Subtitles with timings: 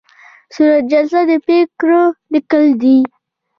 [0.53, 2.03] صورت جلسه د پریکړو
[2.33, 2.97] لیکل دي